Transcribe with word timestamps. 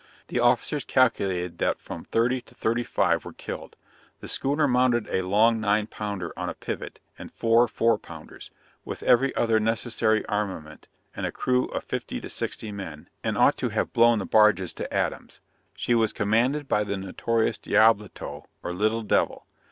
The 0.29 0.39
officers 0.39 0.83
calculated 0.83 1.59
that 1.59 1.79
from 1.79 2.05
30 2.05 2.41
to 2.41 2.55
35 2.55 3.23
were 3.23 3.33
killed. 3.33 3.75
The 4.19 4.27
schooner 4.27 4.67
mounted 4.67 5.07
a 5.11 5.21
long 5.21 5.59
nine 5.59 5.85
pounder 5.85 6.33
on 6.35 6.49
a 6.49 6.55
pivot, 6.55 6.99
and 7.19 7.31
4 7.31 7.67
four 7.67 7.99
pounders, 7.99 8.49
with 8.83 9.03
every 9.03 9.31
other 9.35 9.59
necessary 9.59 10.25
armament, 10.25 10.87
and 11.15 11.27
a 11.27 11.31
crew 11.31 11.65
of 11.65 11.83
50 11.83 12.19
to 12.19 12.29
60 12.29 12.71
men, 12.71 13.09
and 13.23 13.37
ought 13.37 13.59
to 13.59 13.69
have 13.69 13.93
blown 13.93 14.17
the 14.17 14.25
barges 14.25 14.73
to 14.73 14.91
atoms. 14.91 15.39
She 15.75 15.93
was 15.93 16.13
commanded 16.13 16.67
by 16.67 16.83
the 16.83 16.97
notorious 16.97 17.59
Diableto 17.59 18.47
or 18.63 18.73
Little 18.73 19.03
Devil. 19.03 19.45